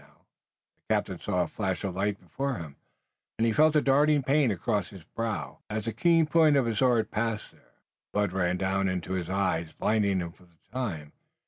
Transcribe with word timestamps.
Now 0.01 0.09
the 0.89 0.95
captain 0.95 1.19
saw 1.19 1.43
a 1.43 1.47
flash 1.47 1.83
of 1.83 1.93
light 1.93 2.19
before 2.19 2.55
him, 2.55 2.75
and 3.37 3.45
he 3.45 3.53
felt 3.53 3.75
a 3.75 3.83
darting 3.83 4.23
pain 4.23 4.49
across 4.49 4.89
his 4.89 5.03
brow, 5.03 5.59
as 5.69 5.85
the 5.85 5.93
keen 5.93 6.25
point 6.25 6.55
of 6.55 6.65
the 6.65 6.75
sword 6.75 7.11
passed 7.11 7.51
there. 7.51 7.61
The 8.09 8.17
blood 8.17 8.33
ran 8.33 8.57
down 8.57 8.89
into 8.89 9.13
his 9.13 9.29
eyes, 9.29 9.73
blinding 9.77 10.17
him 10.19 10.31
for 10.31 10.45
the 10.45 10.57
time. 10.73 11.13